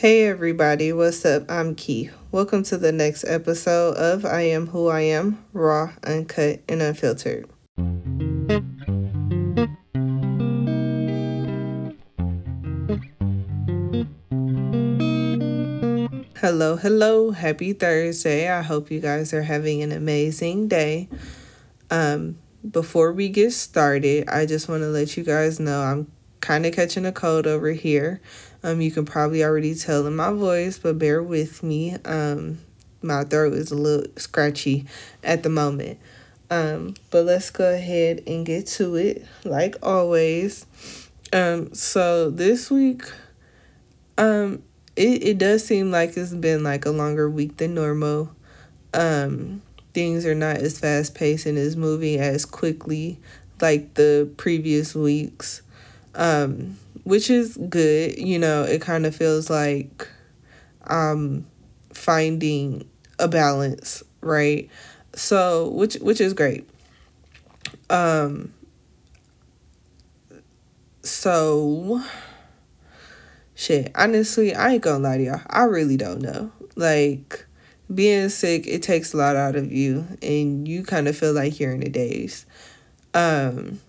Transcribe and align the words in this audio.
Hey 0.00 0.28
everybody, 0.28 0.92
what's 0.92 1.24
up? 1.24 1.50
I'm 1.50 1.74
Key. 1.74 2.10
Welcome 2.30 2.62
to 2.62 2.78
the 2.78 2.92
next 2.92 3.24
episode 3.24 3.96
of 3.96 4.24
I 4.24 4.42
Am 4.42 4.68
Who 4.68 4.86
I 4.86 5.00
Am, 5.00 5.44
raw, 5.52 5.90
uncut, 6.04 6.60
and 6.68 6.80
unfiltered. 6.80 7.50
Hello, 16.36 16.76
hello, 16.76 17.32
happy 17.32 17.72
Thursday. 17.72 18.48
I 18.48 18.62
hope 18.62 18.92
you 18.92 19.00
guys 19.00 19.34
are 19.34 19.42
having 19.42 19.82
an 19.82 19.90
amazing 19.90 20.68
day. 20.68 21.08
Um, 21.90 22.38
before 22.70 23.12
we 23.12 23.30
get 23.30 23.52
started, 23.52 24.28
I 24.28 24.46
just 24.46 24.68
want 24.68 24.82
to 24.82 24.90
let 24.90 25.16
you 25.16 25.24
guys 25.24 25.58
know 25.58 25.82
I'm 25.82 26.12
kind 26.40 26.66
of 26.66 26.72
catching 26.72 27.04
a 27.04 27.10
cold 27.10 27.48
over 27.48 27.72
here. 27.72 28.20
Um, 28.62 28.80
you 28.80 28.90
can 28.90 29.04
probably 29.04 29.44
already 29.44 29.74
tell 29.74 30.06
in 30.06 30.16
my 30.16 30.32
voice, 30.32 30.78
but 30.78 30.98
bear 30.98 31.22
with 31.22 31.62
me. 31.62 31.96
Um, 32.04 32.58
my 33.02 33.24
throat 33.24 33.54
is 33.54 33.70
a 33.70 33.76
little 33.76 34.06
scratchy 34.16 34.86
at 35.22 35.42
the 35.42 35.48
moment. 35.48 35.98
Um, 36.50 36.94
but 37.10 37.24
let's 37.24 37.50
go 37.50 37.72
ahead 37.72 38.22
and 38.26 38.44
get 38.44 38.66
to 38.68 38.96
it, 38.96 39.24
like 39.44 39.76
always. 39.82 40.66
Um, 41.32 41.74
so 41.74 42.30
this 42.30 42.70
week, 42.70 43.02
um, 44.16 44.62
it, 44.96 45.22
it 45.22 45.38
does 45.38 45.64
seem 45.64 45.90
like 45.90 46.16
it's 46.16 46.34
been 46.34 46.64
like 46.64 46.86
a 46.86 46.90
longer 46.90 47.28
week 47.28 47.58
than 47.58 47.74
normal. 47.74 48.34
Um, 48.94 49.62
things 49.92 50.24
are 50.24 50.34
not 50.34 50.56
as 50.56 50.80
fast 50.80 51.14
paced 51.14 51.46
and 51.46 51.58
is 51.58 51.76
moving 51.76 52.18
as 52.18 52.44
quickly 52.44 53.18
like 53.60 53.94
the 53.94 54.30
previous 54.36 54.94
weeks. 54.94 55.62
Um, 56.14 56.78
which 57.08 57.30
is 57.30 57.56
good. 57.70 58.18
You 58.18 58.38
know, 58.38 58.64
it 58.64 58.82
kind 58.82 59.06
of 59.06 59.16
feels 59.16 59.48
like 59.48 60.06
um 60.88 61.46
finding 61.90 62.86
a 63.18 63.26
balance, 63.26 64.02
right? 64.20 64.68
So, 65.14 65.70
which 65.70 65.94
which 65.94 66.20
is 66.20 66.34
great. 66.34 66.68
Um 67.88 68.52
so 71.02 72.02
shit, 73.54 73.90
honestly, 73.94 74.54
I 74.54 74.72
ain't 74.74 74.82
gonna 74.82 74.98
lie 74.98 75.16
to 75.16 75.24
y'all. 75.24 75.40
I 75.48 75.62
really 75.62 75.96
don't 75.96 76.20
know. 76.20 76.52
Like 76.76 77.46
being 77.92 78.28
sick, 78.28 78.66
it 78.66 78.82
takes 78.82 79.14
a 79.14 79.16
lot 79.16 79.34
out 79.34 79.56
of 79.56 79.72
you 79.72 80.06
and 80.20 80.68
you 80.68 80.82
kind 80.82 81.08
of 81.08 81.16
feel 81.16 81.32
like 81.32 81.58
you're 81.58 81.72
in 81.72 81.82
a 81.82 81.88
daze. 81.88 82.44
Um 83.14 83.80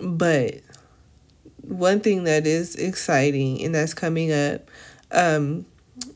but 0.00 0.60
one 1.68 2.00
thing 2.00 2.24
that 2.24 2.46
is 2.46 2.74
exciting 2.76 3.62
and 3.62 3.74
that's 3.74 3.94
coming 3.94 4.32
up 4.32 4.70
um, 5.10 5.66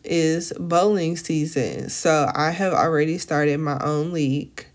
is 0.04 0.52
bowling 0.58 1.16
season. 1.16 1.88
So 1.88 2.30
I 2.34 2.50
have 2.50 2.72
already 2.72 3.18
started 3.18 3.58
my 3.58 3.78
own 3.80 4.12
league. 4.12 4.66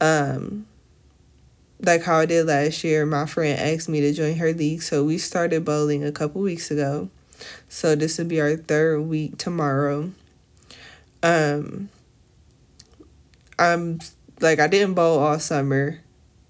Um, 0.00 0.66
like 1.82 2.02
how 2.02 2.18
I 2.18 2.26
did 2.26 2.46
last 2.46 2.84
year, 2.84 3.06
my 3.06 3.26
friend 3.26 3.58
asked 3.58 3.88
me 3.88 4.00
to 4.00 4.12
join 4.12 4.36
her 4.36 4.52
league. 4.52 4.82
So 4.82 5.04
we 5.04 5.18
started 5.18 5.64
bowling 5.64 6.04
a 6.04 6.12
couple 6.12 6.42
weeks 6.42 6.70
ago. 6.70 7.08
So 7.68 7.94
this 7.94 8.18
will 8.18 8.26
be 8.26 8.40
our 8.40 8.56
third 8.56 9.00
week 9.02 9.38
tomorrow. 9.38 10.10
Um, 11.22 11.88
I'm 13.58 14.00
like 14.40 14.58
I 14.58 14.66
didn't 14.66 14.94
bowl 14.94 15.18
all 15.18 15.38
summer. 15.38 16.00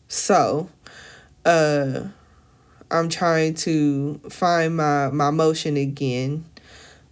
So, 0.08 0.68
uh 1.44 2.08
I'm 2.91 3.08
trying 3.08 3.55
to 3.55 4.20
find 4.28 4.77
my 4.77 5.10
my 5.10 5.30
motion 5.30 5.77
again. 5.77 6.44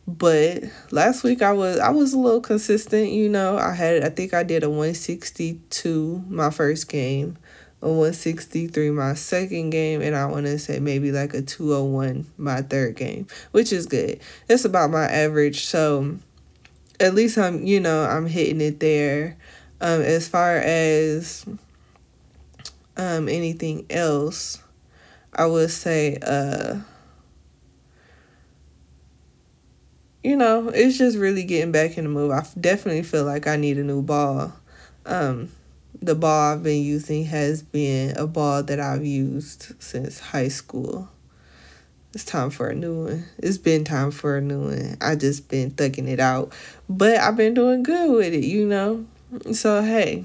But 0.07 0.65
last 0.91 1.23
week 1.23 1.43
I 1.43 1.53
was 1.53 1.79
I 1.79 1.91
was 1.91 2.15
a 2.15 2.19
little 2.19 2.41
consistent, 2.41 3.11
you 3.11 3.29
know. 3.29 3.59
I 3.59 3.75
had 3.75 4.03
I 4.03 4.09
think 4.09 4.35
I 4.35 4.43
did 4.43 4.63
a 4.65 4.71
162 4.71 6.25
my 6.29 6.51
first 6.51 6.89
game, 6.89 7.37
a 7.83 7.89
163 7.89 8.91
my 8.91 9.15
second 9.15 9.71
game, 9.71 10.01
and 10.01 10.17
I 10.17 10.27
want 10.27 10.47
to 10.47 10.59
say 10.59 10.81
maybe 10.81 11.13
like 11.13 11.35
a 11.35 11.43
201 11.43 12.27
my 12.39 12.63
third 12.63 12.97
game, 12.97 13.27
which 13.53 13.73
is 13.73 13.87
good. 13.87 14.19
It's 14.49 14.65
about 14.65 14.91
my 14.91 15.05
average, 15.05 15.67
so 15.67 16.17
at 16.99 17.15
least 17.15 17.37
I'm, 17.39 17.65
you 17.65 17.79
know, 17.79 18.03
I'm 18.05 18.27
hitting 18.27 18.63
it 18.63 18.81
there. 18.81 19.37
Um 19.81 20.01
as 20.01 20.27
far 20.27 20.57
as 20.57 21.45
um 22.97 23.29
anything 23.29 23.85
else, 23.91 24.63
I 25.39 25.47
would 25.47 25.71
say, 25.71 26.19
uh, 26.21 26.81
you 30.25 30.37
know, 30.37 30.69
it's 30.69 30.99
just 30.99 31.17
really 31.17 31.45
getting 31.45 31.71
back 31.73 31.97
in 31.97 32.05
the 32.05 32.11
move. 32.11 32.33
I 32.33 32.45
definitely 32.61 33.05
feel 33.05 33.25
like 33.25 33.47
I 33.47 33.57
need 33.57 33.79
a 33.79 33.85
new 33.85 34.03
ball. 34.03 34.53
Um, 35.07 35.53
the 36.03 36.17
ball 36.17 36.55
I've 36.55 36.63
been 36.65 36.83
using 36.83 37.25
has 37.27 37.63
been 37.63 38.17
a 38.17 38.27
ball 38.27 38.65
that 38.65 38.81
I've 38.81 39.05
used 39.07 39.81
since 39.81 40.19
high 40.19 40.49
school. 40.49 41.09
It's 42.15 42.25
time 42.25 42.51
for 42.51 42.69
a 42.69 42.75
new 42.75 43.05
one. 43.05 43.25
It's 43.39 43.59
been 43.59 43.85
time 43.85 44.11
for 44.11 44.37
a 44.39 44.41
new 44.41 44.63
one. 44.65 44.97
I 45.01 45.15
just 45.15 45.49
been 45.49 45.71
thugging 45.71 46.09
it 46.09 46.19
out, 46.21 46.53
but 46.89 47.17
I've 47.17 47.37
been 47.37 47.55
doing 47.55 47.85
good 47.85 48.11
with 48.11 48.35
it, 48.35 48.45
you 48.45 48.67
know. 48.67 49.07
So 49.53 49.83
hey, 49.83 50.25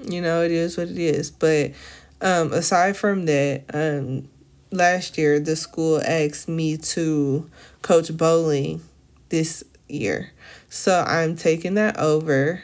you 0.00 0.22
know 0.22 0.42
it 0.42 0.52
is 0.52 0.78
what 0.78 0.88
it 0.88 0.98
is. 0.98 1.30
But 1.30 1.72
um, 2.20 2.52
aside 2.52 2.96
from 2.96 3.26
that, 3.26 3.64
um, 3.74 4.28
last 4.74 5.16
year 5.16 5.40
the 5.40 5.56
school 5.56 6.00
asked 6.04 6.48
me 6.48 6.76
to 6.76 7.48
coach 7.82 8.16
bowling 8.16 8.82
this 9.28 9.64
year. 9.88 10.32
So 10.68 11.04
I'm 11.06 11.36
taking 11.36 11.74
that 11.74 11.98
over, 11.98 12.62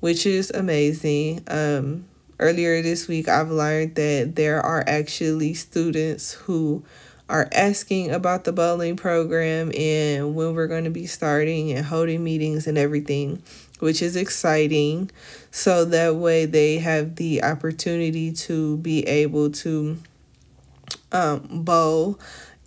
which 0.00 0.26
is 0.26 0.50
amazing. 0.50 1.44
Um, 1.48 2.06
earlier 2.38 2.82
this 2.82 3.08
week, 3.08 3.28
I've 3.28 3.50
learned 3.50 3.94
that 3.94 4.32
there 4.36 4.60
are 4.60 4.84
actually 4.86 5.54
students 5.54 6.32
who 6.32 6.84
are 7.28 7.48
asking 7.52 8.10
about 8.10 8.44
the 8.44 8.52
bowling 8.52 8.96
program 8.96 9.72
and 9.74 10.34
when 10.34 10.54
we're 10.54 10.66
going 10.66 10.84
to 10.84 10.90
be 10.90 11.06
starting 11.06 11.72
and 11.72 11.86
holding 11.86 12.22
meetings 12.22 12.66
and 12.66 12.76
everything, 12.76 13.42
which 13.78 14.02
is 14.02 14.14
exciting. 14.14 15.10
So 15.50 15.84
that 15.86 16.16
way 16.16 16.44
they 16.44 16.78
have 16.78 17.16
the 17.16 17.42
opportunity 17.42 18.32
to 18.32 18.76
be 18.78 19.06
able 19.06 19.50
to 19.52 19.98
um, 21.14 21.62
bowl. 21.64 22.18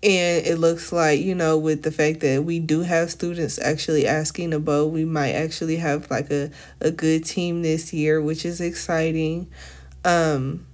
And 0.04 0.46
it 0.46 0.58
looks 0.58 0.92
like, 0.92 1.20
you 1.20 1.36
know, 1.36 1.58
with 1.58 1.84
the 1.84 1.92
fact 1.92 2.20
that 2.22 2.44
we 2.44 2.60
do 2.60 2.82
have 2.82 3.12
students 3.12 3.60
actually 3.60 4.08
asking 4.08 4.58
bowl, 4.60 4.90
we 4.90 5.06
might 5.06 5.34
actually 5.34 5.78
have 5.78 6.10
like 6.10 6.32
a, 6.32 6.52
a 6.80 6.92
good 6.92 7.26
team 7.26 7.62
this 7.62 7.94
year, 7.94 8.22
which 8.22 8.46
is 8.46 8.62
exciting. 8.62 9.48
Um, 10.06 10.66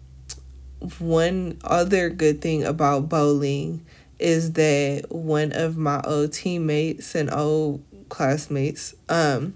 one 0.99 1.57
other 1.63 2.09
good 2.09 2.41
thing 2.41 2.63
about 2.63 3.07
bowling 3.07 3.85
is 4.19 4.53
that 4.53 5.05
one 5.09 5.51
of 5.53 5.77
my 5.77 6.01
old 6.03 6.33
teammates 6.33 7.15
and 7.15 7.31
old 7.33 7.81
classmates, 8.09 8.93
um, 9.07 9.55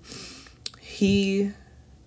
he 0.80 1.52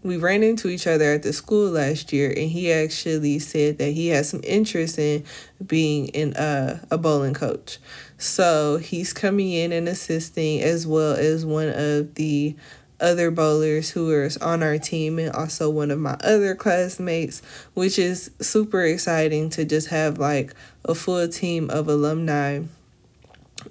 we 0.03 0.17
ran 0.17 0.43
into 0.43 0.69
each 0.69 0.87
other 0.87 1.13
at 1.13 1.23
the 1.23 1.33
school 1.33 1.71
last 1.71 2.13
year 2.13 2.31
and 2.31 2.51
he 2.51 2.73
actually 2.73 3.39
said 3.39 3.79
that 3.79 3.91
he 3.91 4.09
has 4.09 4.31
some 4.31 4.41
interest 4.45 4.99
in 4.99 5.25
being 5.65 6.09
in 6.09 6.35
a, 6.37 6.81
a 6.91 6.99
bowling 6.99 7.35
coach. 7.35 7.79
So 8.17 8.79
he's 8.79 9.13
coming 9.13 9.51
in 9.53 9.73
and 9.73 9.89
assisting 9.89 10.63
as 10.63 10.87
well 10.87 11.15
as 11.15 11.45
one 11.45 11.69
of 11.69 12.15
the 12.15 12.57
other 13.01 13.31
bowlers 13.31 13.91
who 13.91 14.11
is 14.13 14.37
on 14.39 14.63
our 14.63 14.79
team 14.79 15.19
and 15.19 15.35
also 15.35 15.71
one 15.71 15.91
of 15.91 15.99
my 15.99 16.17
other 16.23 16.55
classmates 16.55 17.41
which 17.73 17.99
is 17.99 18.31
super 18.41 18.85
exciting 18.85 19.49
to 19.49 19.65
just 19.65 19.89
have 19.89 20.19
like 20.19 20.55
a 20.85 20.95
full 20.95 21.27
team 21.27 21.71
of 21.71 21.89
alumni 21.89 22.61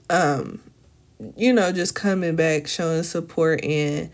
um 0.10 0.60
you 1.36 1.54
know 1.54 1.72
just 1.72 1.94
coming 1.94 2.36
back 2.36 2.68
showing 2.68 3.04
support 3.04 3.64
and 3.64 4.10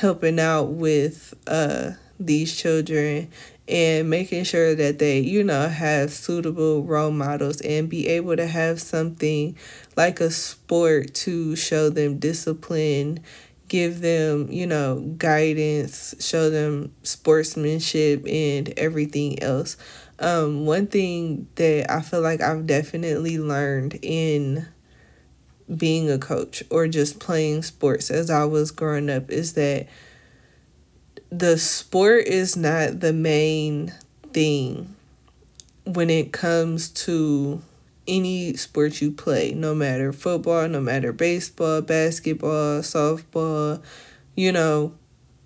helping 0.00 0.40
out 0.40 0.70
with 0.70 1.34
uh 1.46 1.92
these 2.18 2.56
children 2.56 3.28
and 3.68 4.08
making 4.08 4.44
sure 4.44 4.74
that 4.74 4.98
they 4.98 5.18
you 5.20 5.42
know 5.44 5.68
have 5.68 6.12
suitable 6.12 6.82
role 6.84 7.10
models 7.10 7.60
and 7.62 7.88
be 7.88 8.08
able 8.08 8.36
to 8.36 8.46
have 8.46 8.80
something 8.80 9.56
like 9.96 10.20
a 10.20 10.30
sport 10.30 11.14
to 11.14 11.56
show 11.56 11.90
them 11.90 12.18
discipline 12.18 13.20
give 13.68 14.00
them 14.00 14.50
you 14.50 14.66
know 14.66 15.00
guidance 15.18 16.14
show 16.20 16.50
them 16.50 16.92
sportsmanship 17.02 18.24
and 18.28 18.72
everything 18.76 19.42
else. 19.42 19.76
Um 20.18 20.66
one 20.66 20.86
thing 20.86 21.48
that 21.56 21.90
i 21.90 22.00
feel 22.00 22.20
like 22.20 22.40
i've 22.40 22.66
definitely 22.66 23.38
learned 23.38 23.98
in 24.02 24.68
being 25.74 26.10
a 26.10 26.18
coach 26.18 26.62
or 26.70 26.86
just 26.88 27.18
playing 27.18 27.62
sports 27.62 28.10
as 28.10 28.30
I 28.30 28.44
was 28.44 28.70
growing 28.70 29.08
up 29.08 29.30
is 29.30 29.54
that 29.54 29.88
the 31.30 31.56
sport 31.56 32.26
is 32.26 32.56
not 32.56 33.00
the 33.00 33.12
main 33.12 33.94
thing 34.32 34.94
when 35.84 36.10
it 36.10 36.32
comes 36.32 36.88
to 36.90 37.62
any 38.06 38.54
sport 38.54 39.00
you 39.00 39.10
play, 39.12 39.52
no 39.54 39.74
matter 39.74 40.12
football, 40.12 40.68
no 40.68 40.80
matter 40.80 41.12
baseball, 41.12 41.80
basketball, 41.80 42.80
softball, 42.80 43.82
you 44.34 44.52
know, 44.52 44.94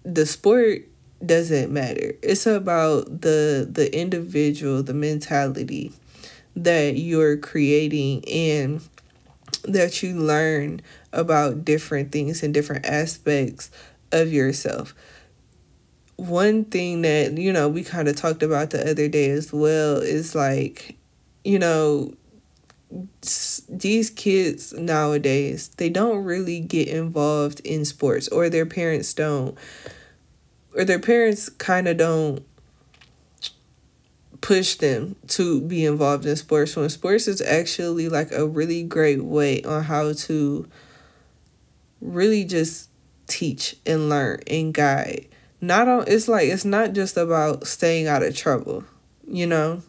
the 0.05 0.27
sport 0.27 0.83
doesn't 1.25 1.73
matter. 1.73 2.15
It's 2.23 2.47
about 2.47 3.21
the 3.23 3.69
the 3.71 3.95
individual, 3.99 4.83
the 4.83 4.95
mentality 4.95 5.93
that 6.55 6.97
you're 6.97 7.37
creating 7.37 8.27
and 8.29 8.81
that 9.63 10.03
you 10.03 10.15
learn 10.15 10.81
about 11.13 11.65
different 11.65 12.13
things 12.13 12.43
and 12.43 12.53
different 12.53 12.87
aspects 12.87 13.71
of 14.13 14.33
yourself. 14.33 14.95
One 16.17 16.65
thing 16.65 17.03
that, 17.03 17.37
you 17.37 17.53
know, 17.53 17.69
we 17.69 17.85
kind 17.85 18.09
of 18.09 18.17
talked 18.17 18.43
about 18.43 18.71
the 18.71 18.91
other 18.91 19.09
day 19.09 19.31
as 19.31 19.53
well 19.53 19.97
is 19.97 20.35
like, 20.35 20.97
you 21.45 21.59
know, 21.59 22.15
these 23.69 24.11
kids 24.11 24.73
nowadays, 24.73 25.69
they 25.77 25.91
don't 25.91 26.25
really 26.25 26.61
get 26.61 26.89
involved 26.89 27.61
in 27.61 27.85
sports 27.85 28.29
or 28.29 28.49
their 28.49 28.67
parents 28.67 29.13
don't 29.13 29.59
or 30.77 30.85
their 30.85 30.99
parents 30.99 31.49
kind 31.49 31.89
of 31.89 31.97
don't 31.97 32.45
push 34.41 34.77
them 34.77 35.17
to 35.29 35.61
be 35.61 35.85
involved 35.85 36.27
in 36.27 36.37
sports 36.37 36.77
when 36.77 36.89
sports 36.89 37.29
is 37.29 37.41
actually 37.43 38.09
like 38.09 38.33
a 38.33 38.47
really 38.47 38.83
great 38.83 39.25
way 39.25 39.63
on 39.63 39.85
how 39.85 40.13
to 40.13 40.67
really 42.01 42.45
just 42.45 42.91
teach 43.27 43.77
and 43.87 44.09
learn 44.09 44.41
and 44.47 44.73
guide. 44.75 45.27
Not 45.61 45.89
on 45.89 46.05
it's 46.07 46.29
like 46.29 46.49
it's 46.49 46.65
not 46.65 46.93
just 46.93 47.17
about 47.17 47.67
staying 47.67 48.07
out 48.07 48.23
of 48.23 48.37
trouble 48.37 48.85
you 49.29 49.47
know? 49.47 49.83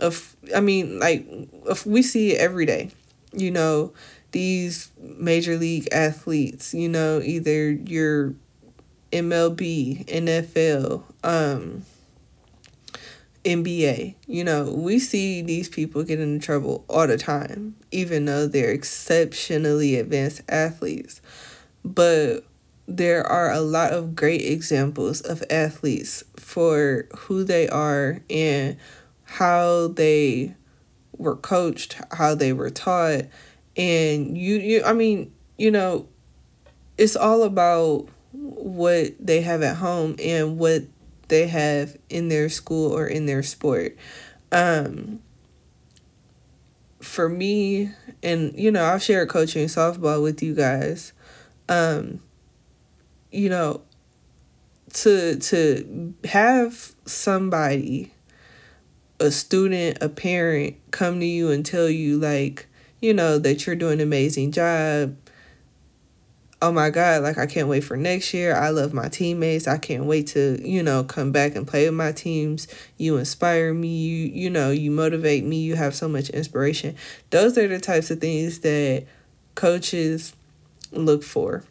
If 0.00 0.36
i 0.54 0.60
mean 0.60 0.98
like 0.98 1.26
if 1.68 1.84
we 1.86 2.02
see 2.02 2.32
it 2.32 2.40
every 2.40 2.66
day 2.66 2.90
you 3.32 3.50
know? 3.50 3.92
These 4.32 4.90
major 4.98 5.56
league 5.58 5.88
athletes 5.92 6.72
you 6.72 6.88
know 6.88 7.20
either 7.22 7.70
your 7.70 8.34
mlb 9.12 10.06
nfl 10.06 11.02
um 11.22 11.84
NBA. 13.44 14.14
You 14.26 14.44
know, 14.44 14.72
we 14.72 14.98
see 14.98 15.42
these 15.42 15.68
people 15.68 16.04
get 16.04 16.20
into 16.20 16.44
trouble 16.44 16.84
all 16.88 17.06
the 17.06 17.16
time, 17.16 17.76
even 17.90 18.24
though 18.24 18.46
they're 18.46 18.70
exceptionally 18.70 19.96
advanced 19.96 20.42
athletes. 20.48 21.20
But 21.84 22.44
there 22.86 23.26
are 23.26 23.50
a 23.50 23.60
lot 23.60 23.92
of 23.92 24.14
great 24.14 24.42
examples 24.42 25.20
of 25.20 25.42
athletes 25.50 26.24
for 26.36 27.06
who 27.16 27.44
they 27.44 27.68
are 27.68 28.20
and 28.28 28.76
how 29.24 29.88
they 29.88 30.54
were 31.16 31.36
coached, 31.36 31.96
how 32.12 32.34
they 32.34 32.52
were 32.52 32.70
taught. 32.70 33.22
And 33.76 34.36
you, 34.36 34.56
you 34.56 34.84
I 34.84 34.92
mean, 34.92 35.32
you 35.56 35.70
know, 35.70 36.08
it's 36.98 37.16
all 37.16 37.42
about 37.42 38.08
what 38.32 39.14
they 39.18 39.40
have 39.40 39.62
at 39.62 39.76
home 39.76 40.16
and 40.18 40.58
what 40.58 40.82
they 41.32 41.46
have 41.46 41.96
in 42.10 42.28
their 42.28 42.50
school 42.50 42.92
or 42.92 43.06
in 43.06 43.24
their 43.24 43.42
sport. 43.42 43.96
Um, 44.52 45.20
for 47.00 47.26
me, 47.26 47.90
and 48.22 48.52
you 48.54 48.70
know, 48.70 48.84
I've 48.84 49.02
shared 49.02 49.30
coaching 49.30 49.66
softball 49.66 50.22
with 50.22 50.42
you 50.42 50.54
guys. 50.54 51.14
Um, 51.70 52.20
you 53.30 53.48
know, 53.48 53.80
to 54.92 55.36
to 55.36 56.14
have 56.24 56.92
somebody, 57.06 58.12
a 59.18 59.30
student, 59.30 59.96
a 60.02 60.10
parent, 60.10 60.76
come 60.90 61.18
to 61.18 61.26
you 61.26 61.50
and 61.50 61.64
tell 61.64 61.88
you 61.88 62.18
like, 62.18 62.66
you 63.00 63.14
know, 63.14 63.38
that 63.38 63.66
you're 63.66 63.74
doing 63.74 63.94
an 63.94 64.00
amazing 64.00 64.52
job, 64.52 65.16
oh 66.62 66.70
my 66.70 66.90
God, 66.90 67.24
like 67.24 67.38
I 67.38 67.46
can't 67.46 67.66
wait 67.66 67.80
for 67.80 67.96
next 67.96 68.32
year. 68.32 68.54
I 68.54 68.68
love 68.70 68.94
my 68.94 69.08
teammates. 69.08 69.66
I 69.66 69.78
can't 69.78 70.04
wait 70.04 70.28
to, 70.28 70.58
you 70.66 70.80
know, 70.80 71.02
come 71.02 71.32
back 71.32 71.56
and 71.56 71.66
play 71.66 71.86
with 71.86 71.94
my 71.94 72.12
teams. 72.12 72.68
You 72.96 73.16
inspire 73.16 73.74
me. 73.74 73.88
You, 73.88 74.28
you 74.32 74.48
know, 74.48 74.70
you 74.70 74.92
motivate 74.92 75.44
me. 75.44 75.60
You 75.60 75.74
have 75.74 75.92
so 75.92 76.08
much 76.08 76.30
inspiration. 76.30 76.94
Those 77.30 77.58
are 77.58 77.66
the 77.66 77.80
types 77.80 78.12
of 78.12 78.20
things 78.20 78.60
that 78.60 79.06
coaches 79.56 80.34
look 80.92 81.24
for. 81.24 81.64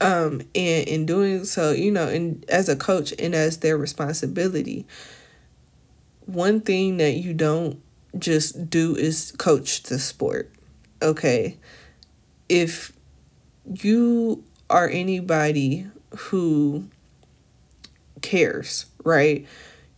Um, 0.00 0.42
and 0.54 0.86
in 0.88 1.04
doing 1.04 1.44
so, 1.44 1.72
you 1.72 1.90
know, 1.90 2.06
and 2.06 2.44
as 2.48 2.68
a 2.68 2.76
coach 2.76 3.12
and 3.18 3.34
as 3.34 3.58
their 3.58 3.76
responsibility, 3.76 4.86
one 6.24 6.60
thing 6.60 6.98
that 6.98 7.14
you 7.14 7.34
don't 7.34 7.82
just 8.16 8.70
do 8.70 8.94
is 8.94 9.32
coach 9.38 9.82
the 9.82 9.98
sport. 9.98 10.52
Okay. 11.02 11.56
If 12.48 12.92
you 13.70 14.44
are 14.70 14.88
anybody 14.88 15.86
who 16.16 16.88
cares, 18.22 18.86
right? 19.04 19.46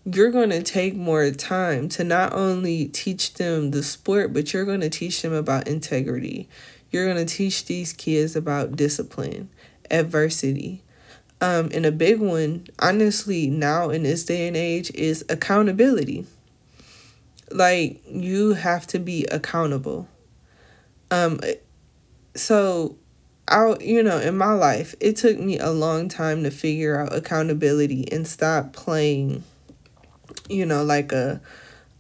You're 0.05 0.31
going 0.31 0.50
to 0.50 0.62
take 0.62 0.96
more 0.96 1.31
time 1.31 1.88
to 1.90 2.05
not 2.05 2.32
only 2.32 2.87
teach 2.87 3.34
them 3.34 3.70
the 3.70 3.82
sport, 3.82 4.32
but 4.32 4.52
you're 4.52 4.64
going 4.64 4.81
to 4.81 4.90
teach 4.90 5.22
them 5.22 5.32
about 5.32 5.69
integrity. 5.69 6.49
You're 6.90 7.06
going 7.06 7.25
to 7.25 7.34
teach 7.34 7.67
these 7.67 7.93
kids 7.93 8.34
about 8.34 8.76
discipline, 8.76 9.50
adversity. 9.90 10.82
Um, 11.40 11.70
and 11.72 11.87
a 11.87 11.93
big 11.93 12.20
one, 12.20 12.67
honestly, 12.78 13.49
now 13.49 13.90
in 13.90 14.02
this 14.02 14.25
day 14.25 14.46
and 14.46 14.56
age, 14.56 14.90
is 14.94 15.25
accountability. 15.28 16.26
Like, 17.50 18.02
you 18.06 18.55
have 18.55 18.87
to 18.88 18.99
be 18.99 19.25
accountable. 19.26 20.08
Um, 21.11 21.40
so 22.34 22.96
I, 23.50 23.76
you 23.81 24.02
know, 24.02 24.19
in 24.19 24.37
my 24.38 24.52
life, 24.52 24.94
it 25.00 25.17
took 25.17 25.38
me 25.38 25.58
a 25.58 25.70
long 25.70 26.08
time 26.08 26.44
to 26.44 26.50
figure 26.50 27.00
out 27.00 27.14
accountability 27.14 28.11
and 28.12 28.26
stop 28.26 28.73
playing, 28.73 29.43
you 30.49 30.67
know, 30.67 30.82
like 30.82 31.12
a 31.12 31.41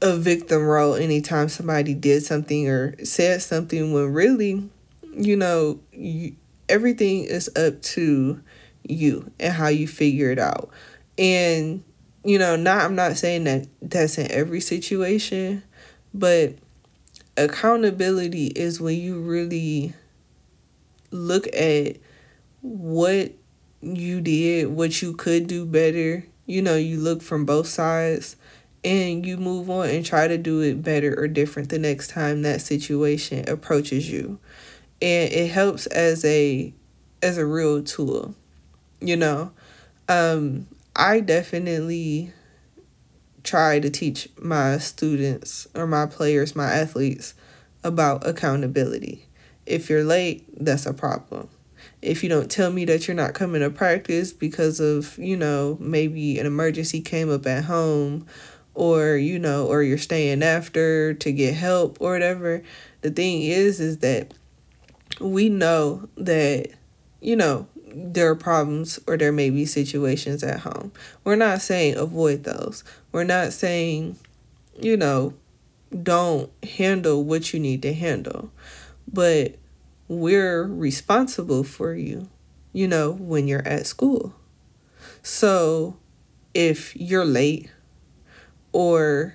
a 0.02 0.16
victim 0.16 0.62
role 0.64 0.94
anytime 0.94 1.48
somebody 1.48 1.94
did 1.94 2.22
something 2.22 2.68
or 2.68 2.94
said 3.04 3.42
something 3.42 3.92
when 3.92 4.12
really, 4.12 4.68
you 5.12 5.36
know, 5.36 5.78
you, 5.92 6.34
everything 6.68 7.24
is 7.24 7.50
up 7.56 7.82
to 7.82 8.40
you 8.84 9.30
and 9.40 9.52
how 9.52 9.68
you 9.68 9.88
figure 9.88 10.30
it 10.30 10.38
out. 10.38 10.70
And 11.18 11.84
you 12.24 12.38
know, 12.38 12.56
not 12.56 12.84
I'm 12.84 12.94
not 12.94 13.16
saying 13.18 13.44
that 13.44 13.66
that's 13.82 14.18
in 14.18 14.30
every 14.30 14.60
situation, 14.60 15.62
but 16.14 16.54
accountability 17.36 18.48
is 18.48 18.80
when 18.80 18.98
you 18.98 19.20
really 19.20 19.94
look 21.10 21.46
at 21.54 21.96
what 22.62 23.32
you 23.80 24.20
did, 24.20 24.68
what 24.68 25.02
you 25.02 25.14
could 25.14 25.46
do 25.46 25.64
better. 25.66 26.24
You 26.46 26.62
know, 26.62 26.76
you 26.76 26.98
look 26.98 27.22
from 27.22 27.44
both 27.44 27.66
sides 27.68 28.36
and 28.84 29.24
you 29.24 29.36
move 29.36 29.70
on 29.70 29.88
and 29.90 30.04
try 30.04 30.28
to 30.28 30.38
do 30.38 30.60
it 30.60 30.82
better 30.82 31.14
or 31.18 31.28
different 31.28 31.68
the 31.68 31.78
next 31.78 32.10
time 32.10 32.42
that 32.42 32.60
situation 32.60 33.48
approaches 33.48 34.10
you. 34.10 34.38
And 35.02 35.32
it 35.32 35.50
helps 35.50 35.86
as 35.86 36.24
a 36.24 36.72
as 37.22 37.38
a 37.38 37.46
real 37.46 37.82
tool. 37.82 38.34
You 39.00 39.16
know, 39.16 39.52
um 40.08 40.66
I 40.96 41.20
definitely 41.20 42.32
try 43.42 43.80
to 43.80 43.90
teach 43.90 44.28
my 44.38 44.78
students 44.78 45.66
or 45.74 45.86
my 45.86 46.06
players, 46.06 46.54
my 46.54 46.70
athletes 46.70 47.34
about 47.82 48.26
accountability 48.26 49.26
if 49.70 49.88
you're 49.88 50.04
late, 50.04 50.44
that's 50.62 50.86
a 50.86 50.92
problem. 50.92 51.48
If 52.02 52.22
you 52.22 52.28
don't 52.28 52.50
tell 52.50 52.72
me 52.72 52.84
that 52.86 53.06
you're 53.06 53.14
not 53.14 53.34
coming 53.34 53.60
to 53.60 53.70
practice 53.70 54.32
because 54.32 54.80
of, 54.80 55.16
you 55.18 55.36
know, 55.36 55.76
maybe 55.80 56.38
an 56.38 56.46
emergency 56.46 57.00
came 57.00 57.30
up 57.30 57.46
at 57.46 57.64
home 57.64 58.26
or, 58.74 59.16
you 59.16 59.38
know, 59.38 59.66
or 59.66 59.82
you're 59.82 59.98
staying 59.98 60.42
after 60.42 61.14
to 61.14 61.32
get 61.32 61.54
help 61.54 61.98
or 62.00 62.12
whatever, 62.12 62.62
the 63.02 63.10
thing 63.10 63.42
is, 63.42 63.80
is 63.80 63.98
that 63.98 64.32
we 65.20 65.48
know 65.48 66.08
that, 66.16 66.68
you 67.20 67.36
know, 67.36 67.66
there 67.92 68.30
are 68.30 68.36
problems 68.36 68.98
or 69.06 69.16
there 69.16 69.32
may 69.32 69.50
be 69.50 69.66
situations 69.66 70.42
at 70.42 70.60
home. 70.60 70.92
We're 71.24 71.36
not 71.36 71.60
saying 71.60 71.96
avoid 71.96 72.44
those. 72.44 72.84
We're 73.12 73.24
not 73.24 73.52
saying, 73.52 74.16
you 74.78 74.96
know, 74.96 75.34
don't 76.02 76.50
handle 76.64 77.24
what 77.24 77.52
you 77.52 77.60
need 77.60 77.82
to 77.82 77.92
handle. 77.92 78.50
But 79.12 79.56
we're 80.08 80.64
responsible 80.64 81.64
for 81.64 81.94
you, 81.94 82.28
you 82.72 82.88
know, 82.88 83.12
when 83.12 83.48
you're 83.48 83.66
at 83.66 83.86
school. 83.86 84.34
So 85.22 85.96
if 86.54 86.96
you're 86.96 87.24
late 87.24 87.70
or 88.72 89.34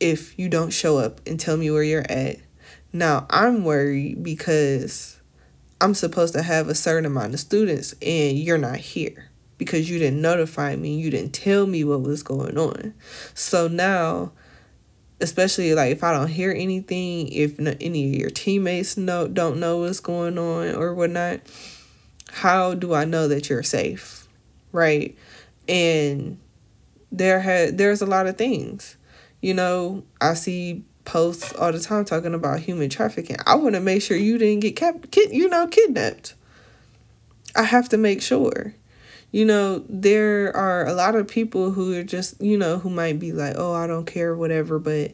if 0.00 0.38
you 0.38 0.48
don't 0.48 0.70
show 0.70 0.98
up 0.98 1.20
and 1.26 1.38
tell 1.38 1.56
me 1.56 1.70
where 1.70 1.82
you're 1.82 2.10
at, 2.10 2.36
now 2.92 3.26
I'm 3.30 3.64
worried 3.64 4.22
because 4.22 5.20
I'm 5.80 5.94
supposed 5.94 6.34
to 6.34 6.42
have 6.42 6.68
a 6.68 6.74
certain 6.74 7.06
amount 7.06 7.34
of 7.34 7.40
students 7.40 7.94
and 8.02 8.38
you're 8.38 8.58
not 8.58 8.76
here 8.76 9.30
because 9.58 9.88
you 9.88 9.98
didn't 9.98 10.20
notify 10.20 10.76
me, 10.76 10.98
you 10.98 11.10
didn't 11.10 11.32
tell 11.32 11.66
me 11.66 11.84
what 11.84 12.02
was 12.02 12.22
going 12.22 12.58
on. 12.58 12.94
So 13.34 13.68
now 13.68 14.32
especially 15.22 15.72
like 15.74 15.92
if 15.92 16.04
I 16.04 16.12
don't 16.12 16.28
hear 16.28 16.50
anything, 16.50 17.28
if 17.28 17.58
any 17.58 18.12
of 18.12 18.20
your 18.20 18.30
teammates 18.30 18.96
know 18.96 19.28
don't 19.28 19.60
know 19.60 19.78
what's 19.78 20.00
going 20.00 20.36
on 20.36 20.74
or 20.74 20.94
whatnot, 20.94 21.40
how 22.30 22.74
do 22.74 22.92
I 22.92 23.04
know 23.04 23.28
that 23.28 23.48
you're 23.48 23.62
safe, 23.62 24.26
right? 24.72 25.16
And 25.68 26.38
there 27.12 27.40
had 27.40 27.78
there's 27.78 28.02
a 28.02 28.06
lot 28.06 28.26
of 28.26 28.36
things, 28.36 28.96
you 29.40 29.54
know. 29.54 30.02
I 30.20 30.34
see 30.34 30.84
posts 31.04 31.52
all 31.54 31.72
the 31.72 31.80
time 31.80 32.04
talking 32.04 32.34
about 32.34 32.60
human 32.60 32.90
trafficking. 32.90 33.36
I 33.46 33.54
want 33.54 33.74
to 33.76 33.80
make 33.80 34.02
sure 34.02 34.16
you 34.16 34.38
didn't 34.38 34.60
get 34.60 34.76
kept, 34.76 35.10
kid, 35.12 35.32
you 35.32 35.48
know, 35.48 35.66
kidnapped. 35.68 36.34
I 37.54 37.62
have 37.62 37.88
to 37.90 37.96
make 37.96 38.22
sure. 38.22 38.74
You 39.32 39.46
know, 39.46 39.82
there 39.88 40.54
are 40.54 40.86
a 40.86 40.92
lot 40.92 41.14
of 41.14 41.26
people 41.26 41.72
who 41.72 41.98
are 41.98 42.02
just, 42.02 42.40
you 42.40 42.58
know, 42.58 42.78
who 42.78 42.90
might 42.90 43.18
be 43.18 43.32
like, 43.32 43.54
oh, 43.56 43.72
I 43.72 43.86
don't 43.86 44.04
care, 44.04 44.36
whatever. 44.36 44.78
But, 44.78 45.12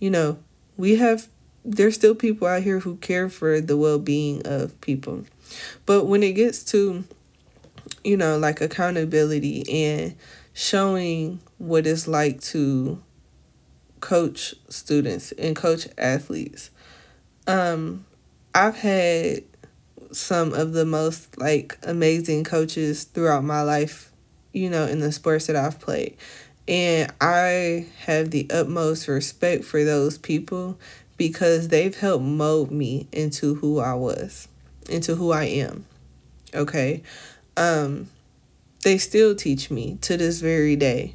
you 0.00 0.10
know, 0.10 0.38
we 0.76 0.96
have, 0.96 1.28
there's 1.64 1.94
still 1.94 2.16
people 2.16 2.48
out 2.48 2.64
here 2.64 2.80
who 2.80 2.96
care 2.96 3.28
for 3.28 3.60
the 3.60 3.76
well 3.76 4.00
being 4.00 4.42
of 4.44 4.78
people. 4.80 5.24
But 5.86 6.06
when 6.06 6.24
it 6.24 6.32
gets 6.32 6.64
to, 6.72 7.04
you 8.02 8.16
know, 8.16 8.36
like 8.38 8.60
accountability 8.60 9.86
and 9.86 10.16
showing 10.52 11.40
what 11.58 11.86
it's 11.86 12.08
like 12.08 12.40
to 12.40 13.00
coach 14.00 14.54
students 14.68 15.30
and 15.32 15.54
coach 15.54 15.86
athletes, 15.96 16.70
um, 17.46 18.04
I've 18.52 18.76
had 18.76 19.44
some 20.12 20.52
of 20.52 20.72
the 20.72 20.84
most 20.84 21.38
like 21.38 21.78
amazing 21.82 22.44
coaches 22.44 23.04
throughout 23.04 23.44
my 23.44 23.62
life, 23.62 24.12
you 24.52 24.70
know, 24.70 24.86
in 24.86 25.00
the 25.00 25.10
sports 25.10 25.46
that 25.46 25.56
I've 25.56 25.80
played. 25.80 26.16
And 26.68 27.12
I 27.20 27.86
have 28.04 28.30
the 28.30 28.46
utmost 28.50 29.08
respect 29.08 29.64
for 29.64 29.84
those 29.84 30.18
people 30.18 30.78
because 31.16 31.68
they've 31.68 31.96
helped 31.96 32.24
mold 32.24 32.70
me 32.70 33.08
into 33.10 33.54
who 33.54 33.80
I 33.80 33.94
was, 33.94 34.48
into 34.88 35.16
who 35.16 35.32
I 35.32 35.44
am. 35.44 35.86
Okay? 36.54 37.02
Um 37.56 38.08
they 38.82 38.98
still 38.98 39.34
teach 39.34 39.70
me 39.70 39.98
to 40.02 40.16
this 40.16 40.40
very 40.40 40.76
day. 40.76 41.14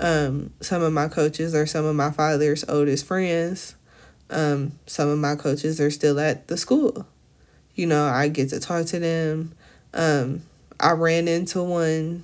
Um 0.00 0.52
some 0.60 0.82
of 0.82 0.92
my 0.92 1.08
coaches 1.08 1.54
are 1.54 1.66
some 1.66 1.84
of 1.84 1.94
my 1.94 2.10
father's 2.10 2.64
oldest 2.68 3.06
friends. 3.06 3.76
Um 4.30 4.72
some 4.86 5.08
of 5.08 5.18
my 5.18 5.36
coaches 5.36 5.80
are 5.80 5.90
still 5.90 6.18
at 6.18 6.48
the 6.48 6.56
school 6.56 7.06
you 7.74 7.86
know, 7.86 8.04
I 8.04 8.28
get 8.28 8.50
to 8.50 8.60
talk 8.60 8.86
to 8.86 8.98
them. 8.98 9.52
Um, 9.94 10.42
I 10.78 10.92
ran 10.92 11.28
into 11.28 11.62
one 11.62 12.22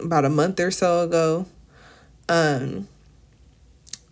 about 0.00 0.24
a 0.24 0.30
month 0.30 0.60
or 0.60 0.70
so 0.70 1.02
ago. 1.02 1.46
Um, 2.28 2.86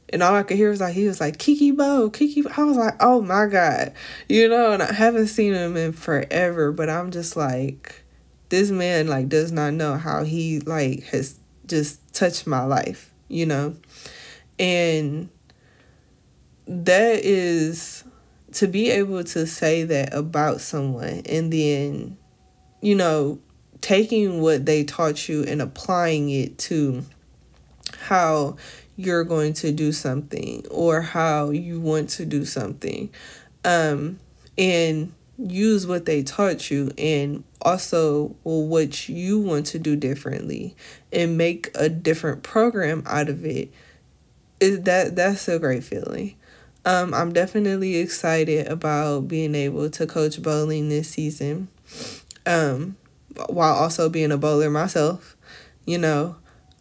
and 0.08 0.22
all 0.22 0.34
I 0.34 0.42
could 0.42 0.56
hear 0.56 0.70
was 0.70 0.80
like 0.80 0.94
he 0.94 1.06
was 1.06 1.20
like 1.20 1.38
Kiki 1.38 1.70
Bo, 1.70 2.10
Kiki. 2.10 2.44
I 2.56 2.62
was 2.64 2.76
like, 2.76 2.94
oh 3.00 3.22
my 3.22 3.46
god, 3.46 3.92
you 4.28 4.48
know. 4.48 4.72
And 4.72 4.82
I 4.82 4.92
haven't 4.92 5.26
seen 5.28 5.54
him 5.54 5.76
in 5.76 5.92
forever, 5.92 6.72
but 6.72 6.88
I'm 6.88 7.10
just 7.10 7.36
like, 7.36 8.02
this 8.48 8.70
man 8.70 9.08
like 9.08 9.28
does 9.28 9.52
not 9.52 9.74
know 9.74 9.96
how 9.96 10.24
he 10.24 10.60
like 10.60 11.04
has 11.04 11.38
just 11.66 12.00
touched 12.14 12.46
my 12.46 12.64
life, 12.64 13.12
you 13.28 13.46
know, 13.46 13.74
and 14.58 15.28
that 16.66 17.24
is 17.24 18.04
to 18.56 18.66
be 18.66 18.90
able 18.90 19.22
to 19.22 19.46
say 19.46 19.84
that 19.84 20.14
about 20.14 20.62
someone 20.62 21.22
and 21.26 21.52
then, 21.52 22.16
you 22.80 22.94
know, 22.94 23.38
taking 23.82 24.40
what 24.40 24.64
they 24.64 24.82
taught 24.82 25.28
you 25.28 25.44
and 25.44 25.60
applying 25.60 26.30
it 26.30 26.56
to 26.56 27.04
how 27.98 28.56
you're 28.96 29.24
going 29.24 29.52
to 29.52 29.70
do 29.72 29.92
something 29.92 30.64
or 30.70 31.02
how 31.02 31.50
you 31.50 31.78
want 31.78 32.08
to 32.08 32.24
do 32.24 32.46
something 32.46 33.10
um, 33.66 34.18
and 34.56 35.12
use 35.36 35.86
what 35.86 36.06
they 36.06 36.22
taught 36.22 36.70
you 36.70 36.90
and 36.96 37.44
also 37.60 38.34
well, 38.42 38.62
what 38.62 39.06
you 39.06 39.38
want 39.38 39.66
to 39.66 39.78
do 39.78 39.94
differently 39.94 40.74
and 41.12 41.36
make 41.36 41.70
a 41.74 41.90
different 41.90 42.42
program 42.42 43.02
out 43.04 43.28
of 43.28 43.44
it 43.44 43.70
is 44.60 44.80
that 44.82 45.14
that's 45.14 45.46
a 45.46 45.58
great 45.58 45.84
feeling 45.84 46.34
um, 46.86 47.12
I'm 47.12 47.32
definitely 47.32 47.96
excited 47.96 48.68
about 48.68 49.26
being 49.26 49.56
able 49.56 49.90
to 49.90 50.06
coach 50.06 50.40
bowling 50.40 50.88
this 50.88 51.10
season, 51.10 51.66
um, 52.46 52.96
while 53.48 53.74
also 53.74 54.08
being 54.08 54.30
a 54.30 54.38
bowler 54.38 54.70
myself. 54.70 55.36
You 55.84 55.98
know, 55.98 56.36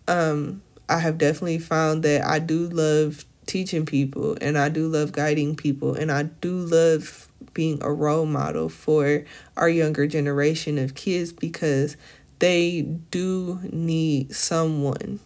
um, 0.07 0.61
I 0.87 0.99
have 0.99 1.17
definitely 1.17 1.57
found 1.57 2.03
that 2.03 2.23
I 2.23 2.37
do 2.37 2.67
love 2.67 3.25
teaching 3.47 3.85
people 3.85 4.37
and 4.41 4.57
I 4.57 4.69
do 4.69 4.87
love 4.87 5.11
guiding 5.11 5.55
people 5.55 5.95
and 5.95 6.11
I 6.11 6.23
do 6.23 6.51
love 6.53 7.27
being 7.53 7.81
a 7.81 7.91
role 7.91 8.25
model 8.25 8.69
for 8.69 9.23
our 9.57 9.69
younger 9.69 10.07
generation 10.07 10.77
of 10.77 10.95
kids 10.95 11.31
because 11.31 11.95
they 12.39 12.81
do 13.11 13.59
need 13.71 14.33
someone 14.35 15.19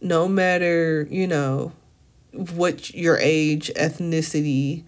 no 0.00 0.28
matter 0.28 1.06
you 1.10 1.26
know 1.26 1.72
what 2.36 2.90
your 2.90 3.18
age, 3.18 3.70
ethnicity, 3.76 4.84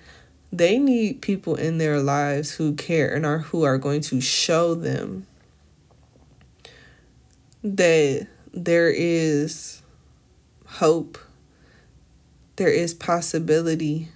they 0.53 0.79
need 0.79 1.21
people 1.21 1.55
in 1.55 1.79
their 1.79 2.01
lives 2.01 2.53
who 2.53 2.75
care 2.75 3.15
and 3.15 3.27
are 3.27 3.39
who 3.39 3.65
are 3.65 3.79
going 3.79 4.01
to 4.01 4.21
show 4.21 4.75
them 4.75 5.27
that 7.63 8.27
there 8.55 8.91
is 8.91 9.83
hope, 10.67 11.19
there 12.57 12.71
is 12.71 12.95
possibility, 12.95 14.09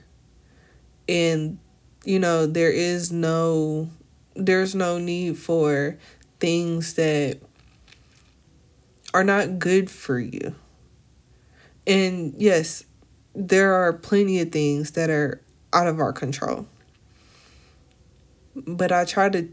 and 1.08 1.58
you 2.04 2.18
know, 2.18 2.46
there 2.46 2.72
is 2.72 3.12
no 3.12 3.88
there's 4.34 4.74
no 4.74 4.98
need 4.98 5.36
for 5.36 5.98
things 6.40 6.94
that 6.94 7.38
are 9.12 9.24
not 9.24 9.58
good 9.58 9.90
for 9.90 10.18
you. 10.18 10.54
And 11.86 12.34
yes, 12.38 12.84
there 13.34 13.74
are 13.74 13.92
plenty 13.92 14.40
of 14.40 14.52
things 14.52 14.92
that 14.92 15.10
are 15.10 15.40
out 15.72 15.86
of 15.86 16.00
our 16.00 16.12
control. 16.12 16.66
But 18.54 18.92
I 18.92 19.04
try 19.04 19.30
to 19.30 19.48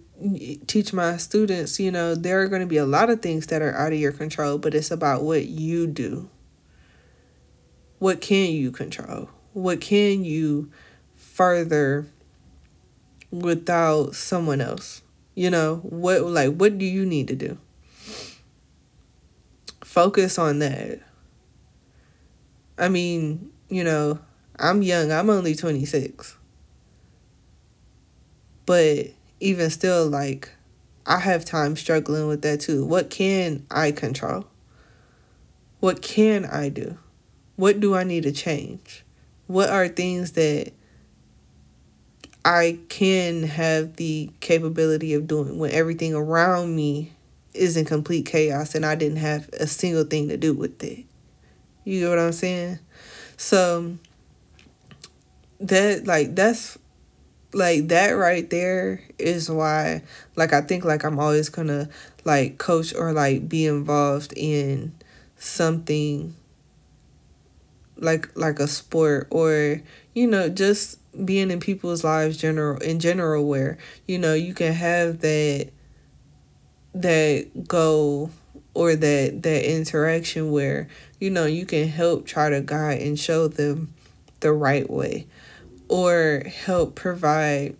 teach 0.68 0.92
my 0.92 1.16
students, 1.18 1.80
you 1.80 1.92
know, 1.92 2.16
there 2.16 2.42
are 2.42 2.48
going 2.48 2.62
to 2.62 2.68
be 2.68 2.78
a 2.78 2.86
lot 2.86 3.10
of 3.10 3.22
things 3.22 3.48
that 3.48 3.62
are 3.62 3.76
out 3.76 3.94
of 3.94 4.00
your 4.00 4.12
control, 4.12 4.58
but 4.58 4.76
it's 4.76 4.92
about 4.92 5.24
what 5.24 5.46
you 5.46 5.88
do. 5.88 6.30
What 8.00 8.22
can 8.22 8.52
you 8.52 8.72
control? 8.72 9.30
What 9.54 9.82
can 9.82 10.24
you 10.24 10.72
further 11.16 12.08
without 13.32 14.16
someone 14.16 14.62
else? 14.62 15.02
You 15.36 15.50
know, 15.50 15.78
what 15.84 16.24
like 16.24 16.56
what 16.56 16.78
do 16.78 16.86
you 16.86 17.06
need 17.06 17.28
to 17.30 17.36
do? 17.36 17.58
Focus 19.84 20.38
on 20.38 20.60
that. 20.60 21.00
I 22.78 22.90
mean, 22.90 23.52
you 23.70 23.84
know, 23.84 24.20
I'm 24.58 24.82
young, 24.82 25.12
I'm 25.12 25.30
only 25.30 25.56
26. 25.56 26.36
But 28.66 29.08
even 29.40 29.70
still, 29.70 30.08
like, 30.08 30.52
I 31.06 31.20
have 31.20 31.46
time 31.46 31.76
struggling 31.76 32.28
with 32.28 32.42
that 32.42 32.62
too. 32.62 32.86
What 32.86 33.10
can 33.10 33.66
I 33.72 33.92
control? 33.92 34.46
What 35.80 36.02
can 36.02 36.46
I 36.46 36.70
do? 36.70 36.98
What 37.56 37.80
do 37.80 37.96
I 37.96 38.04
need 38.04 38.24
to 38.24 38.32
change? 38.32 39.04
What 39.48 39.70
are 39.70 39.88
things 39.88 40.34
that 40.34 40.72
I 42.46 42.80
can 42.90 43.44
have 43.44 43.96
the 43.96 44.30
capability 44.40 45.14
of 45.14 45.28
doing 45.28 45.58
when 45.58 45.72
everything 45.72 46.14
around 46.14 46.76
me 46.76 47.14
is 47.54 47.76
in 47.76 47.86
complete 47.86 48.26
chaos 48.26 48.76
and 48.76 48.86
I 48.86 48.96
didn't 48.96 49.18
have 49.18 49.50
a 49.54 49.68
single 49.68 50.04
thing 50.04 50.30
to 50.30 50.38
do 50.38 50.54
with 50.54 50.84
it? 50.84 51.06
You 51.86 52.04
know 52.04 52.10
what 52.12 52.20
I'm 52.20 52.34
saying? 52.34 52.80
So 53.40 53.98
that 55.60 56.06
like 56.06 56.36
that's 56.36 56.78
like 57.54 57.88
that 57.90 58.12
right 58.12 58.50
there 58.50 59.02
is 59.18 59.50
why 59.50 60.04
like 60.36 60.54
I 60.54 60.62
think 60.62 60.86
like 60.86 61.04
I'm 61.04 61.20
always 61.20 61.50
gonna 61.50 61.90
like 62.26 62.58
coach 62.58 62.96
or 62.96 63.14
like 63.14 63.50
be 63.50 63.66
involved 63.66 64.34
in 64.36 64.94
something 65.38 66.36
like 67.98 68.30
like 68.36 68.60
a 68.60 68.68
sport 68.68 69.28
or 69.30 69.82
you 70.14 70.28
know 70.28 70.48
just 70.50 70.98
being 71.26 71.52
in 71.52 71.60
people's 71.60 72.04
lives 72.04 72.38
general 72.38 72.78
in 72.82 73.00
general 73.00 73.46
where 73.46 73.78
you 74.08 74.18
know 74.18 74.34
you 74.34 74.54
can 74.54 74.74
have 74.74 75.20
that 75.20 75.70
that 76.94 77.68
goal 77.68 78.32
or 78.80 78.96
that 78.96 79.44
that 79.44 79.70
interaction 79.70 80.52
where 80.52 80.88
you 81.20 81.30
know 81.30 81.46
you 81.46 81.66
can 81.66 81.88
help 81.88 82.26
try 82.26 82.50
to 82.50 82.62
guide 82.62 83.02
and 83.02 83.20
show 83.20 83.48
them 83.48 83.94
the 84.40 84.54
right 84.54 84.90
way 84.90 85.28
or 85.90 86.44
help 86.66 86.96
provide 86.96 87.76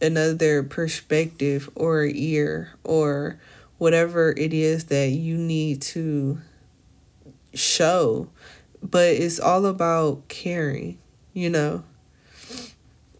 another 0.00 0.62
perspective 0.62 1.68
or 1.74 2.04
ear 2.04 2.70
or 2.84 3.38
whatever 3.76 4.30
it 4.36 4.54
is 4.54 4.86
that 4.86 5.08
you 5.08 5.36
need 5.36 5.82
to 5.82 6.38
show 7.52 8.28
but 8.82 9.08
it's 9.08 9.40
all 9.40 9.66
about 9.66 10.28
caring, 10.28 10.98
you 11.32 11.50
know. 11.50 11.84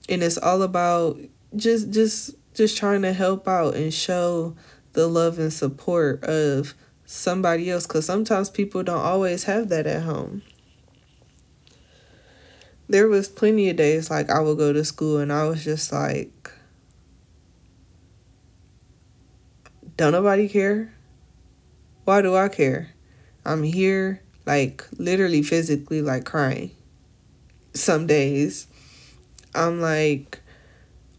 And 0.08 0.22
it's 0.22 0.38
all 0.38 0.62
about 0.62 1.18
just 1.56 1.90
just 1.90 2.34
just 2.54 2.76
trying 2.76 3.02
to 3.02 3.12
help 3.12 3.46
out 3.46 3.74
and 3.74 3.92
show 3.92 4.56
the 4.92 5.06
love 5.06 5.38
and 5.38 5.52
support 5.52 6.24
of 6.24 6.74
somebody 7.10 7.70
else 7.70 7.86
cuz 7.86 8.04
sometimes 8.04 8.50
people 8.50 8.82
don't 8.82 9.00
always 9.00 9.44
have 9.44 9.70
that 9.70 9.86
at 9.86 10.02
home. 10.02 10.42
There 12.86 13.08
was 13.08 13.28
plenty 13.28 13.70
of 13.70 13.76
days 13.76 14.10
like 14.10 14.28
I 14.30 14.40
would 14.40 14.58
go 14.58 14.74
to 14.74 14.84
school 14.84 15.16
and 15.16 15.32
I 15.32 15.44
was 15.44 15.64
just 15.64 15.90
like 15.90 16.52
don't 19.96 20.12
nobody 20.12 20.50
care? 20.50 20.92
Why 22.04 22.20
do 22.20 22.36
I 22.36 22.48
care? 22.48 22.90
I'm 23.42 23.62
here 23.62 24.22
like 24.44 24.84
literally 24.98 25.42
physically 25.42 26.02
like 26.02 26.26
crying. 26.26 26.72
Some 27.72 28.06
days 28.06 28.66
I'm 29.54 29.80
like 29.80 30.40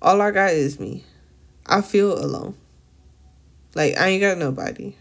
all 0.04 0.22
I 0.22 0.30
got 0.30 0.52
is 0.52 0.80
me. 0.80 1.04
I 1.66 1.82
feel 1.82 2.14
alone. 2.14 2.56
Like 3.74 3.98
I 3.98 4.10
ain't 4.10 4.22
got 4.22 4.38
nobody. 4.38 4.96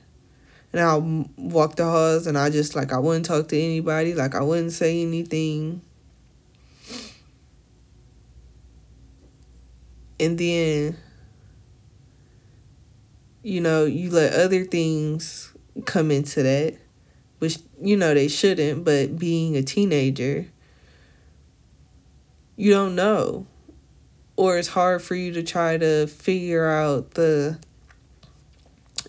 And 0.73 0.83
I'll 0.83 1.27
walk 1.37 1.77
the 1.77 1.85
halls 1.85 2.27
and 2.27 2.37
I 2.37 2.51
just 2.51 2.77
like 2.77 2.93
I 2.93 2.99
wouldn't 2.99 3.27
talk 3.27 3.49
to 3.49 3.59
anybody, 3.59 4.15
like 4.15 4.35
I 4.35 4.43
wouldn't 4.43 4.73
say 4.73 5.03
anything. 5.03 5.81
And 10.21 10.37
then 10.37 10.97
you 13.43 13.61
know, 13.61 13.85
you 13.85 14.11
let 14.11 14.35
other 14.35 14.65
things 14.65 15.55
come 15.87 16.11
into 16.11 16.43
that, 16.43 16.77
which 17.39 17.59
you 17.81 17.97
know 17.97 18.13
they 18.13 18.29
shouldn't, 18.29 18.85
but 18.85 19.19
being 19.19 19.57
a 19.57 19.63
teenager, 19.63 20.47
you 22.57 22.73
don't 22.73 22.95
know. 22.95 23.47
Or 24.37 24.59
it's 24.59 24.69
hard 24.69 25.03
for 25.03 25.15
you 25.15 25.33
to 25.33 25.43
try 25.43 25.79
to 25.79 26.07
figure 26.07 26.69
out 26.69 27.13
the 27.13 27.59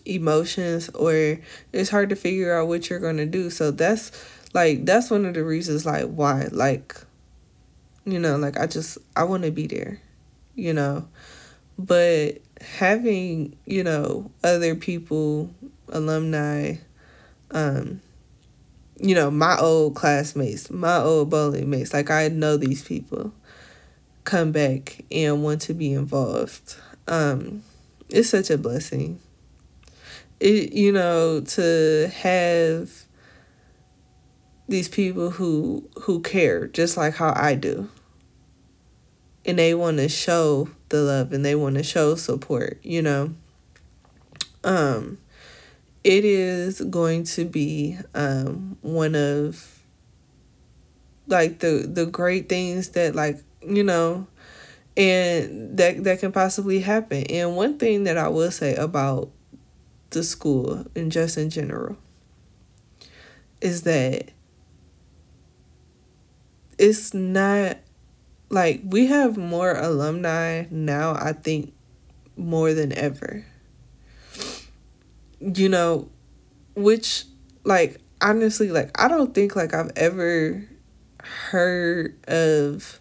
emotions 0.10 0.90
or 0.90 1.40
it's 1.72 1.90
hard 1.90 2.10
to 2.10 2.16
figure 2.16 2.58
out 2.58 2.68
what 2.68 2.90
you're 2.90 3.00
going 3.00 3.18
to 3.18 3.26
do. 3.26 3.50
So 3.50 3.72
that's 3.72 4.12
like 4.54 4.86
that's 4.86 5.10
one 5.10 5.26
of 5.26 5.34
the 5.34 5.44
reasons 5.44 5.86
like 5.86 6.06
why 6.06 6.48
like 6.52 6.96
you 8.06 8.20
know, 8.20 8.38
like 8.38 8.60
I 8.60 8.68
just 8.68 8.98
I 9.16 9.24
want 9.24 9.44
to 9.44 9.52
be 9.52 9.68
there. 9.68 10.02
You 10.56 10.74
know. 10.74 11.08
But 11.78 12.40
having, 12.62 13.56
you 13.66 13.84
know, 13.84 14.32
other 14.44 14.76
people, 14.76 15.50
alumni, 15.88 16.76
um, 17.52 18.02
you 19.02 19.16
know, 19.16 19.32
my 19.32 19.58
old 19.58 19.96
classmates, 19.96 20.70
my 20.70 20.98
old 20.98 21.30
bowling 21.30 21.70
mates, 21.70 21.94
like 21.94 22.12
I 22.12 22.28
know 22.28 22.58
these 22.58 22.84
people 22.84 23.32
come 24.26 24.52
back 24.52 25.06
and 25.10 25.42
want 25.42 25.62
to 25.62 25.74
be 25.74 25.94
involved. 25.94 26.76
Um, 27.08 27.64
it's 28.10 28.30
such 28.30 28.50
a 28.50 28.58
blessing 28.58 29.20
it 30.40 30.74
you 30.74 30.92
know 30.92 31.42
to 31.42 32.12
have 32.16 32.90
these 34.68 34.88
people 34.88 35.32
who 35.32 35.90
who 36.04 36.22
care 36.22 36.68
just 36.68 36.96
like 36.96 37.16
how 37.16 37.34
I 37.36 37.56
do. 37.56 37.90
And 39.46 39.58
they 39.58 39.74
want 39.74 39.98
to 39.98 40.10
show 40.10 40.70
the 40.90 41.02
love 41.02 41.34
and 41.34 41.44
they 41.44 41.56
want 41.56 41.76
to 41.76 41.84
show 41.84 42.16
support 42.16 42.80
you 42.84 43.02
know? 43.02 43.34
Um 44.64 45.18
it 46.04 46.24
is 46.24 46.82
going 46.82 47.24
to 47.24 47.46
be 47.46 47.98
um 48.14 48.78
one 48.82 49.16
of 49.16 49.80
like 51.28 51.60
the 51.60 51.90
the 51.92 52.06
great 52.06 52.48
things 52.48 52.90
that 52.90 53.16
like 53.16 53.40
you 53.62 53.84
know 53.84 54.28
and 54.96 55.78
that 55.78 56.04
that 56.04 56.20
can 56.20 56.32
possibly 56.32 56.80
happen. 56.80 57.24
And 57.30 57.56
one 57.56 57.78
thing 57.78 58.04
that 58.04 58.18
i 58.18 58.28
will 58.28 58.52
say 58.52 58.76
about 58.76 59.32
the 60.12 60.24
school 60.24 60.86
and 60.96 61.12
just 61.12 61.38
in 61.38 61.50
general 61.50 61.98
is 63.62 63.84
that 63.84 64.32
it's 66.78 67.14
not 67.14 67.78
like 68.50 68.82
we 68.84 69.08
have 69.08 69.38
more 69.38 69.74
alumni 69.74 70.66
now, 70.72 71.14
I 71.14 71.34
think, 71.34 71.74
more 72.36 72.74
than 72.74 72.94
ever. 72.94 73.46
You 75.40 75.70
know, 75.70 76.10
which, 76.76 77.26
like, 77.64 78.00
honestly, 78.22 78.72
like, 78.72 79.00
I 79.00 79.08
don't 79.08 79.34
think, 79.34 79.56
like, 79.56 79.74
I've 79.74 79.92
ever 79.96 80.68
heard 81.22 82.18
of 82.28 83.00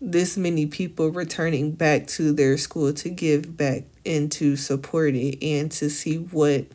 this 0.00 0.36
many 0.36 0.66
people 0.66 1.10
returning 1.10 1.72
back 1.72 2.06
to 2.06 2.32
their 2.32 2.58
school 2.58 2.92
to 2.92 3.08
give 3.08 3.56
back 3.56 3.84
and 4.06 4.30
to 4.32 4.56
support 4.56 5.14
it 5.14 5.42
and 5.42 5.70
to 5.72 5.88
see 5.90 6.16
what 6.16 6.66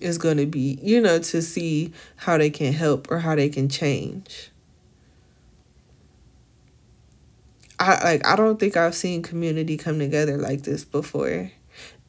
is 0.00 0.18
going 0.18 0.36
to 0.36 0.46
be, 0.46 0.78
you 0.82 1.00
know, 1.00 1.18
to 1.18 1.42
see 1.42 1.92
how 2.16 2.36
they 2.38 2.50
can 2.50 2.72
help 2.72 3.10
or 3.10 3.18
how 3.18 3.34
they 3.34 3.48
can 3.48 3.68
change. 3.68 4.50
I 7.78 8.02
like 8.04 8.26
I 8.26 8.36
don't 8.36 8.58
think 8.58 8.76
I've 8.76 8.94
seen 8.94 9.22
community 9.22 9.76
come 9.76 9.98
together 9.98 10.38
like 10.38 10.62
this 10.62 10.84
before. 10.84 11.50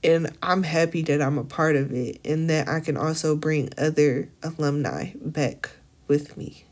And 0.03 0.37
I'm 0.43 0.63
happy 0.63 1.01
that 1.03 1.21
I'm 1.21 1.37
a 1.37 1.43
part 1.43 1.75
of 1.75 1.91
it 1.91 2.19
and 2.23 2.49
that 2.49 2.69
I 2.69 2.79
can 2.79 2.97
also 2.97 3.35
bring 3.35 3.69
other 3.77 4.29
alumni 4.43 5.11
back 5.19 5.71
with 6.07 6.37
me. 6.37 6.65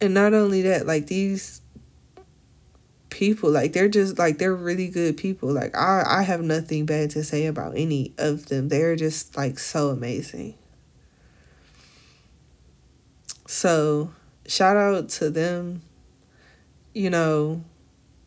And 0.00 0.14
not 0.14 0.34
only 0.34 0.62
that, 0.62 0.86
like 0.86 1.06
these 1.06 1.60
people, 3.20 3.50
like 3.50 3.74
they're 3.74 3.86
just 3.86 4.18
like 4.18 4.38
they're 4.38 4.56
really 4.56 4.88
good 4.88 5.14
people. 5.18 5.52
Like 5.52 5.76
I 5.76 6.02
I 6.06 6.22
have 6.22 6.40
nothing 6.40 6.86
bad 6.86 7.10
to 7.10 7.22
say 7.22 7.44
about 7.44 7.76
any 7.76 8.14
of 8.16 8.46
them. 8.46 8.70
They're 8.70 8.96
just 8.96 9.36
like 9.36 9.58
so 9.58 9.90
amazing. 9.90 10.54
So, 13.46 14.10
shout 14.46 14.78
out 14.78 15.10
to 15.10 15.28
them. 15.28 15.82
You 16.94 17.10
know, 17.10 17.62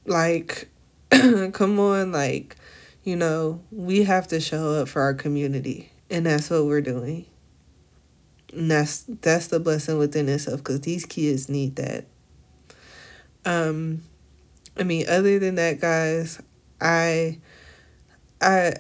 like 0.06 0.69
come 1.10 1.79
on 1.79 2.12
like 2.12 2.56
you 3.03 3.15
know, 3.15 3.62
we 3.71 4.03
have 4.03 4.27
to 4.27 4.39
show 4.39 4.73
up 4.75 4.88
for 4.88 5.01
our 5.01 5.15
community 5.15 5.91
and 6.10 6.27
that's 6.27 6.51
what 6.51 6.65
we're 6.65 6.82
doing. 6.82 7.25
And 8.53 8.69
that's 8.69 9.06
that's 9.08 9.47
the 9.47 9.60
blessing 9.60 9.97
within 9.97 10.29
itself 10.29 10.60
because 10.60 10.82
these 10.82 11.08
kids 11.08 11.49
need 11.49 11.77
that. 11.77 12.06
Um, 13.43 14.03
I 14.77 14.83
mean, 14.83 15.05
other 15.07 15.39
than 15.39 15.55
that, 15.55 15.79
guys, 15.79 16.41
I, 16.81 17.39
I, 18.41 18.73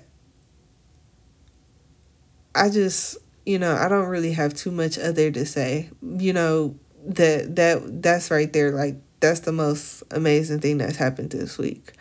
I 2.55 2.69
just 2.69 3.17
you 3.45 3.59
know 3.59 3.75
I 3.75 3.87
don't 3.89 4.07
really 4.07 4.33
have 4.33 4.53
too 4.53 4.71
much 4.71 4.97
other 4.97 5.31
to 5.31 5.45
say. 5.45 5.89
You 6.01 6.33
know 6.33 6.75
that 7.05 7.55
that 7.55 8.01
that's 8.01 8.31
right 8.31 8.51
there. 8.51 8.71
Like 8.71 8.97
that's 9.19 9.41
the 9.41 9.51
most 9.51 10.03
amazing 10.11 10.59
thing 10.59 10.77
that's 10.77 10.97
happened 10.97 11.31
this 11.31 11.57
week. 11.57 11.93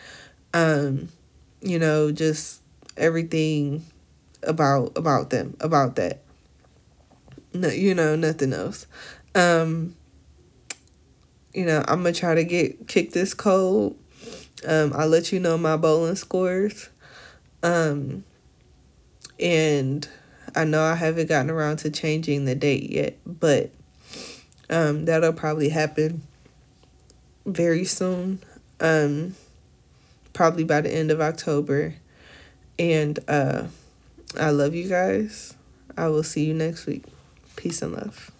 Um, 0.54 1.08
you 1.62 1.78
know, 1.78 2.12
just 2.12 2.62
everything 2.96 3.84
about 4.42 4.92
about 4.96 5.30
them 5.30 5.56
about 5.60 5.96
that 5.96 6.20
no, 7.52 7.68
you 7.68 7.94
know, 7.94 8.16
nothing 8.16 8.52
else. 8.52 8.86
Um, 9.34 9.94
you 11.54 11.64
know, 11.64 11.84
I'm 11.86 12.02
gonna 12.02 12.12
try 12.12 12.34
to 12.34 12.44
get 12.44 12.88
kick 12.88 13.12
this 13.12 13.34
cold. 13.34 13.96
Um, 14.66 14.92
I'll 14.94 15.08
let 15.08 15.32
you 15.32 15.40
know 15.40 15.58
my 15.58 15.76
bowling 15.76 16.14
scores. 16.14 16.88
Um, 17.62 18.24
and 19.38 20.08
I 20.54 20.64
know 20.64 20.82
I 20.82 20.94
haven't 20.94 21.28
gotten 21.28 21.50
around 21.50 21.78
to 21.78 21.90
changing 21.90 22.44
the 22.44 22.54
date 22.54 22.90
yet, 22.90 23.18
but 23.26 23.70
um, 24.70 25.04
that'll 25.04 25.32
probably 25.32 25.68
happen 25.68 26.22
very 27.44 27.84
soon. 27.84 28.40
Um, 28.80 29.34
probably 30.32 30.64
by 30.64 30.80
the 30.80 30.92
end 30.92 31.10
of 31.10 31.20
October. 31.20 31.94
And 32.78 33.18
uh, 33.28 33.66
I 34.38 34.50
love 34.50 34.74
you 34.74 34.88
guys. 34.88 35.54
I 35.96 36.08
will 36.08 36.22
see 36.22 36.44
you 36.44 36.54
next 36.54 36.86
week. 36.86 37.04
Peace 37.56 37.82
and 37.82 37.92
love. 37.92 38.31